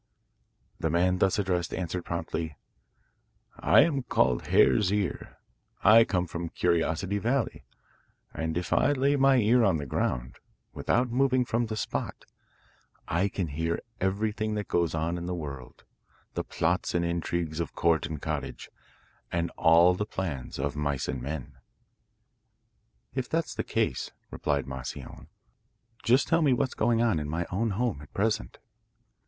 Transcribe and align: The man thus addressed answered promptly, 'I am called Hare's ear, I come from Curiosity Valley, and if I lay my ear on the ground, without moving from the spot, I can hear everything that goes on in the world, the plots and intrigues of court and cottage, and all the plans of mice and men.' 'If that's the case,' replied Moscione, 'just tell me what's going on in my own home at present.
The 0.79 0.89
man 0.89 1.19
thus 1.19 1.37
addressed 1.37 1.75
answered 1.75 2.05
promptly, 2.05 2.57
'I 3.59 3.81
am 3.81 4.01
called 4.01 4.47
Hare's 4.47 4.91
ear, 4.91 5.37
I 5.83 6.05
come 6.05 6.25
from 6.25 6.49
Curiosity 6.49 7.19
Valley, 7.19 7.65
and 8.33 8.57
if 8.57 8.73
I 8.73 8.93
lay 8.93 9.15
my 9.15 9.35
ear 9.35 9.63
on 9.63 9.77
the 9.77 9.85
ground, 9.85 10.37
without 10.73 11.11
moving 11.11 11.45
from 11.45 11.67
the 11.67 11.77
spot, 11.77 12.25
I 13.07 13.27
can 13.29 13.49
hear 13.49 13.79
everything 13.99 14.55
that 14.55 14.67
goes 14.67 14.95
on 14.95 15.19
in 15.19 15.27
the 15.27 15.35
world, 15.35 15.83
the 16.33 16.43
plots 16.43 16.95
and 16.95 17.05
intrigues 17.05 17.59
of 17.59 17.75
court 17.75 18.07
and 18.07 18.19
cottage, 18.19 18.71
and 19.31 19.51
all 19.51 19.93
the 19.93 20.07
plans 20.07 20.57
of 20.57 20.75
mice 20.75 21.07
and 21.07 21.21
men.' 21.21 21.59
'If 23.13 23.29
that's 23.29 23.53
the 23.53 23.63
case,' 23.63 24.09
replied 24.31 24.65
Moscione, 24.65 25.27
'just 26.03 26.27
tell 26.27 26.41
me 26.41 26.53
what's 26.53 26.73
going 26.73 27.03
on 27.03 27.19
in 27.19 27.29
my 27.29 27.45
own 27.51 27.69
home 27.77 28.01
at 28.01 28.11
present. 28.15 28.57